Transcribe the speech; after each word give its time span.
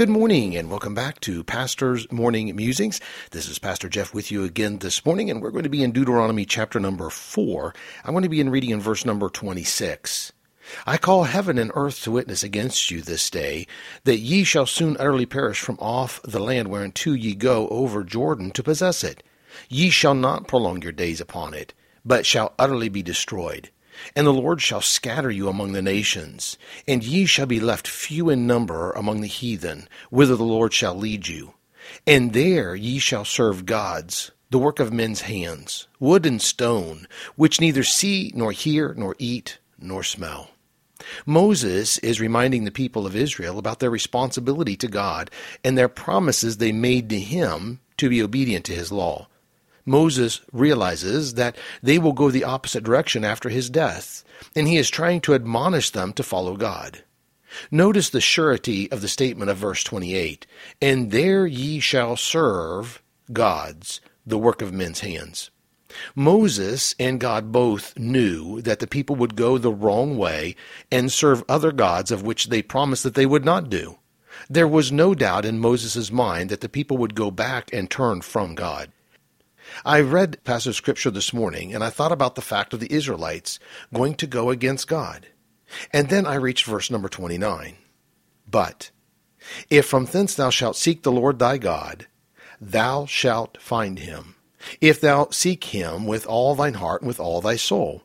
Good 0.00 0.08
morning 0.08 0.56
and 0.56 0.70
welcome 0.70 0.94
back 0.94 1.20
to 1.20 1.44
Pastor's 1.44 2.10
Morning 2.10 2.56
Musings. 2.56 3.02
This 3.32 3.46
is 3.46 3.58
Pastor 3.58 3.86
Jeff 3.86 4.14
with 4.14 4.30
you 4.30 4.44
again 4.44 4.78
this 4.78 5.04
morning, 5.04 5.28
and 5.28 5.42
we're 5.42 5.50
going 5.50 5.64
to 5.64 5.68
be 5.68 5.82
in 5.82 5.92
Deuteronomy 5.92 6.46
chapter 6.46 6.80
number 6.80 7.10
4. 7.10 7.74
I'm 8.02 8.14
going 8.14 8.22
to 8.22 8.30
be 8.30 8.40
in 8.40 8.48
reading 8.48 8.70
in 8.70 8.80
verse 8.80 9.04
number 9.04 9.28
26. 9.28 10.32
I 10.86 10.96
call 10.96 11.24
heaven 11.24 11.58
and 11.58 11.70
earth 11.74 12.02
to 12.04 12.12
witness 12.12 12.42
against 12.42 12.90
you 12.90 13.02
this 13.02 13.28
day, 13.28 13.66
that 14.04 14.20
ye 14.20 14.42
shall 14.42 14.64
soon 14.64 14.96
utterly 14.98 15.26
perish 15.26 15.60
from 15.60 15.76
off 15.78 16.22
the 16.22 16.40
land 16.40 16.68
whereunto 16.68 17.12
ye 17.12 17.34
go 17.34 17.68
over 17.68 18.02
Jordan 18.02 18.52
to 18.52 18.62
possess 18.62 19.04
it. 19.04 19.22
Ye 19.68 19.90
shall 19.90 20.14
not 20.14 20.48
prolong 20.48 20.80
your 20.80 20.92
days 20.92 21.20
upon 21.20 21.52
it, 21.52 21.74
but 22.06 22.24
shall 22.24 22.54
utterly 22.58 22.88
be 22.88 23.02
destroyed. 23.02 23.68
And 24.16 24.26
the 24.26 24.32
Lord 24.32 24.60
shall 24.60 24.80
scatter 24.80 25.30
you 25.30 25.48
among 25.48 25.72
the 25.72 25.82
nations, 25.82 26.58
and 26.86 27.04
ye 27.04 27.26
shall 27.26 27.46
be 27.46 27.60
left 27.60 27.88
few 27.88 28.28
in 28.30 28.46
number 28.46 28.90
among 28.92 29.20
the 29.20 29.26
heathen, 29.26 29.88
whither 30.10 30.36
the 30.36 30.44
Lord 30.44 30.72
shall 30.72 30.94
lead 30.94 31.28
you. 31.28 31.54
And 32.06 32.32
there 32.32 32.74
ye 32.74 32.98
shall 32.98 33.24
serve 33.24 33.66
gods, 33.66 34.30
the 34.50 34.58
work 34.58 34.80
of 34.80 34.92
men's 34.92 35.22
hands, 35.22 35.86
wood 35.98 36.26
and 36.26 36.40
stone, 36.40 37.06
which 37.36 37.60
neither 37.60 37.84
see, 37.84 38.32
nor 38.34 38.52
hear, 38.52 38.94
nor 38.96 39.16
eat, 39.18 39.58
nor 39.78 40.02
smell. 40.02 40.50
Moses 41.24 41.98
is 41.98 42.20
reminding 42.20 42.64
the 42.64 42.70
people 42.70 43.06
of 43.06 43.16
Israel 43.16 43.58
about 43.58 43.78
their 43.78 43.90
responsibility 43.90 44.76
to 44.76 44.88
God 44.88 45.30
and 45.64 45.76
their 45.76 45.88
promises 45.88 46.56
they 46.56 46.72
made 46.72 47.08
to 47.10 47.18
him 47.18 47.80
to 47.96 48.08
be 48.08 48.22
obedient 48.22 48.64
to 48.66 48.74
his 48.74 48.92
law. 48.92 49.28
Moses 49.84 50.40
realizes 50.52 51.34
that 51.34 51.56
they 51.82 51.98
will 51.98 52.12
go 52.12 52.30
the 52.30 52.44
opposite 52.44 52.84
direction 52.84 53.24
after 53.24 53.48
his 53.48 53.70
death, 53.70 54.24
and 54.54 54.68
he 54.68 54.76
is 54.76 54.90
trying 54.90 55.20
to 55.22 55.34
admonish 55.34 55.90
them 55.90 56.12
to 56.14 56.22
follow 56.22 56.56
God. 56.56 57.04
Notice 57.70 58.10
the 58.10 58.20
surety 58.20 58.90
of 58.92 59.00
the 59.00 59.08
statement 59.08 59.50
of 59.50 59.56
verse 59.56 59.82
28 59.82 60.46
And 60.80 61.10
there 61.10 61.46
ye 61.46 61.80
shall 61.80 62.16
serve 62.16 63.02
gods, 63.32 64.00
the 64.26 64.38
work 64.38 64.62
of 64.62 64.72
men's 64.72 65.00
hands. 65.00 65.50
Moses 66.14 66.94
and 67.00 67.18
God 67.18 67.50
both 67.50 67.98
knew 67.98 68.62
that 68.62 68.78
the 68.78 68.86
people 68.86 69.16
would 69.16 69.34
go 69.34 69.58
the 69.58 69.72
wrong 69.72 70.16
way 70.16 70.54
and 70.90 71.10
serve 71.10 71.42
other 71.48 71.72
gods 71.72 72.12
of 72.12 72.22
which 72.22 72.46
they 72.46 72.62
promised 72.62 73.02
that 73.02 73.14
they 73.14 73.26
would 73.26 73.44
not 73.44 73.68
do. 73.68 73.98
There 74.48 74.68
was 74.68 74.92
no 74.92 75.14
doubt 75.14 75.44
in 75.44 75.58
Moses' 75.58 76.12
mind 76.12 76.50
that 76.50 76.60
the 76.60 76.68
people 76.68 76.96
would 76.98 77.14
go 77.14 77.30
back 77.30 77.72
and 77.72 77.90
turn 77.90 78.20
from 78.20 78.54
God. 78.54 78.90
I 79.84 80.00
read 80.00 80.42
passage 80.44 80.68
of 80.68 80.76
scripture 80.76 81.10
this 81.10 81.32
morning 81.32 81.74
and 81.74 81.82
I 81.82 81.90
thought 81.90 82.12
about 82.12 82.34
the 82.34 82.42
fact 82.42 82.74
of 82.74 82.80
the 82.80 82.92
Israelites 82.92 83.58
going 83.92 84.14
to 84.16 84.26
go 84.26 84.50
against 84.50 84.88
God. 84.88 85.26
And 85.92 86.08
then 86.08 86.26
I 86.26 86.34
reached 86.34 86.66
verse 86.66 86.90
number 86.90 87.08
29. 87.08 87.76
But 88.50 88.90
if 89.68 89.86
from 89.86 90.06
thence 90.06 90.34
thou 90.34 90.50
shalt 90.50 90.76
seek 90.76 91.02
the 91.02 91.12
Lord 91.12 91.38
thy 91.38 91.58
God, 91.58 92.06
thou 92.60 93.06
shalt 93.06 93.58
find 93.60 93.98
him, 93.98 94.34
if 94.80 95.00
thou 95.00 95.28
seek 95.30 95.64
him 95.64 96.06
with 96.06 96.26
all 96.26 96.54
thine 96.54 96.74
heart 96.74 97.02
and 97.02 97.08
with 97.08 97.20
all 97.20 97.40
thy 97.40 97.56
soul. 97.56 98.02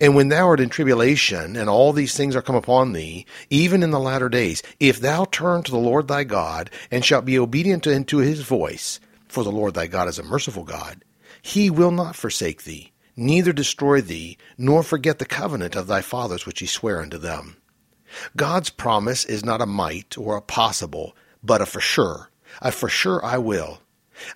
And 0.00 0.14
when 0.14 0.28
thou 0.28 0.46
art 0.46 0.60
in 0.60 0.68
tribulation, 0.68 1.56
and 1.56 1.68
all 1.68 1.92
these 1.92 2.16
things 2.16 2.36
are 2.36 2.42
come 2.42 2.54
upon 2.54 2.92
thee, 2.92 3.26
even 3.50 3.82
in 3.82 3.90
the 3.90 4.00
latter 4.00 4.28
days, 4.28 4.62
if 4.78 5.00
thou 5.00 5.24
turn 5.24 5.62
to 5.64 5.72
the 5.72 5.78
Lord 5.78 6.06
thy 6.06 6.24
God, 6.24 6.70
and 6.90 7.04
shalt 7.04 7.24
be 7.24 7.38
obedient 7.38 7.86
unto 7.86 8.18
his 8.18 8.42
voice, 8.42 9.00
for 9.32 9.42
the 9.42 9.50
Lord 9.50 9.72
thy 9.72 9.86
God 9.86 10.08
is 10.08 10.18
a 10.18 10.22
merciful 10.22 10.62
God. 10.62 11.04
He 11.40 11.70
will 11.70 11.90
not 11.90 12.16
forsake 12.16 12.64
thee, 12.64 12.92
neither 13.16 13.52
destroy 13.52 14.02
thee, 14.02 14.36
nor 14.58 14.82
forget 14.82 15.18
the 15.18 15.24
covenant 15.24 15.74
of 15.74 15.86
thy 15.86 16.02
fathers 16.02 16.44
which 16.44 16.60
he 16.60 16.66
sware 16.66 17.00
unto 17.00 17.16
them. 17.16 17.56
God's 18.36 18.68
promise 18.68 19.24
is 19.24 19.42
not 19.42 19.62
a 19.62 19.66
might 19.66 20.18
or 20.18 20.36
a 20.36 20.42
possible, 20.42 21.16
but 21.42 21.62
a 21.62 21.66
for 21.66 21.80
sure. 21.80 22.30
A 22.60 22.70
for 22.70 22.90
sure 22.90 23.24
I 23.24 23.38
will. 23.38 23.80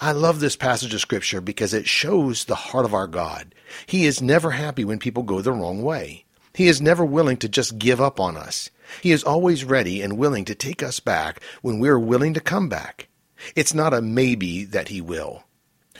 I 0.00 0.12
love 0.12 0.38
this 0.38 0.54
passage 0.54 0.94
of 0.94 1.00
Scripture 1.00 1.40
because 1.40 1.74
it 1.74 1.88
shows 1.88 2.44
the 2.44 2.54
heart 2.54 2.84
of 2.84 2.94
our 2.94 3.08
God. 3.08 3.52
He 3.86 4.06
is 4.06 4.22
never 4.22 4.52
happy 4.52 4.84
when 4.84 5.00
people 5.00 5.24
go 5.24 5.40
the 5.40 5.52
wrong 5.52 5.82
way. 5.82 6.24
He 6.54 6.68
is 6.68 6.80
never 6.80 7.04
willing 7.04 7.38
to 7.38 7.48
just 7.48 7.78
give 7.78 8.00
up 8.00 8.20
on 8.20 8.36
us. 8.36 8.70
He 9.02 9.10
is 9.10 9.24
always 9.24 9.64
ready 9.64 10.02
and 10.02 10.16
willing 10.16 10.44
to 10.44 10.54
take 10.54 10.84
us 10.84 11.00
back 11.00 11.42
when 11.62 11.80
we 11.80 11.88
are 11.88 11.98
willing 11.98 12.32
to 12.34 12.40
come 12.40 12.68
back. 12.68 13.08
It's 13.54 13.74
not 13.74 13.94
a 13.94 14.02
maybe 14.02 14.64
that 14.64 14.88
He 14.88 15.00
will. 15.00 15.44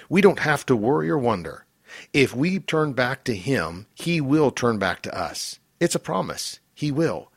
We 0.09 0.21
don't 0.21 0.41
have 0.41 0.67
to 0.67 0.77
worry 0.77 1.11
or 1.11 1.19
wonder. 1.19 1.67
If 2.13 2.35
we 2.35 2.59
turn 2.59 2.93
back 2.93 3.25
to 3.25 3.35
Him, 3.35 3.87
He 3.95 4.21
will 4.21 4.51
turn 4.51 4.79
back 4.79 5.03
to 5.03 5.17
us. 5.17 5.59
It's 5.81 5.95
a 5.95 6.01
promise. 6.01 6.61
He 6.75 6.91
will. 6.91 7.31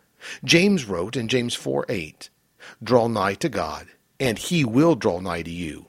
James 0.44 0.86
wrote 0.86 1.16
in 1.16 1.28
James 1.28 1.54
4 1.54 1.86
8, 1.90 2.30
Draw 2.84 3.08
nigh 3.08 3.36
to 3.36 3.50
God, 3.50 3.88
and 4.20 4.38
He 4.38 4.66
will 4.66 4.96
draw 4.96 5.20
nigh 5.20 5.44
to 5.44 5.52
you. 5.52 5.88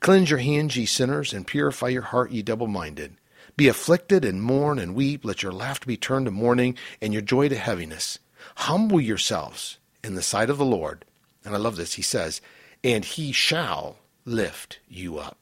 Cleanse 0.00 0.30
your 0.30 0.40
hands, 0.40 0.76
ye 0.76 0.86
sinners, 0.86 1.32
and 1.32 1.46
purify 1.46 1.88
your 1.88 2.02
heart, 2.02 2.30
ye 2.32 2.42
double 2.42 2.66
minded. 2.66 3.16
Be 3.56 3.68
afflicted, 3.68 4.24
and 4.24 4.42
mourn, 4.42 4.78
and 4.78 4.94
weep. 4.94 5.24
Let 5.24 5.42
your 5.42 5.52
laughter 5.52 5.86
be 5.86 5.96
turned 5.96 6.26
to 6.26 6.30
mourning, 6.30 6.76
and 7.00 7.12
your 7.12 7.22
joy 7.22 7.48
to 7.48 7.56
heaviness. 7.56 8.18
Humble 8.56 9.00
yourselves 9.00 9.78
in 10.02 10.14
the 10.14 10.22
sight 10.22 10.50
of 10.50 10.58
the 10.58 10.64
Lord. 10.64 11.04
And 11.44 11.54
I 11.54 11.58
love 11.58 11.76
this. 11.76 11.94
He 11.94 12.02
says, 12.02 12.40
and 12.86 13.04
he 13.04 13.32
shall 13.32 13.96
lift 14.24 14.78
you 14.88 15.18
up. 15.18 15.36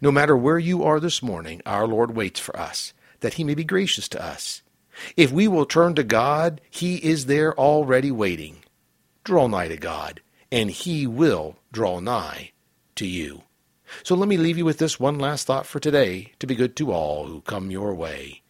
No 0.00 0.12
matter 0.12 0.36
where 0.36 0.60
you 0.60 0.84
are 0.84 1.00
this 1.00 1.24
morning, 1.24 1.60
our 1.66 1.88
Lord 1.88 2.14
waits 2.14 2.38
for 2.38 2.56
us, 2.56 2.92
that 3.18 3.34
he 3.34 3.42
may 3.42 3.56
be 3.56 3.64
gracious 3.64 4.08
to 4.10 4.24
us. 4.24 4.62
If 5.16 5.32
we 5.32 5.48
will 5.48 5.66
turn 5.66 5.96
to 5.96 6.04
God, 6.04 6.60
he 6.70 6.98
is 6.98 7.26
there 7.26 7.52
already 7.58 8.12
waiting. 8.12 8.58
Draw 9.24 9.48
nigh 9.48 9.66
to 9.66 9.76
God, 9.76 10.20
and 10.52 10.70
he 10.70 11.04
will 11.04 11.56
draw 11.72 11.98
nigh 11.98 12.52
to 12.94 13.06
you. 13.06 13.42
So 14.04 14.14
let 14.14 14.28
me 14.28 14.36
leave 14.36 14.56
you 14.56 14.64
with 14.64 14.78
this 14.78 15.00
one 15.00 15.18
last 15.18 15.48
thought 15.48 15.66
for 15.66 15.80
today 15.80 16.32
to 16.38 16.46
be 16.46 16.54
good 16.54 16.76
to 16.76 16.92
all 16.92 17.26
who 17.26 17.40
come 17.40 17.72
your 17.72 17.92
way. 17.92 18.42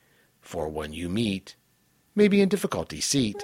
For 0.42 0.68
when 0.68 0.92
you 0.92 1.08
meet, 1.08 1.56
maybe 2.14 2.42
in 2.42 2.50
difficulty 2.50 3.00
seat, 3.00 3.42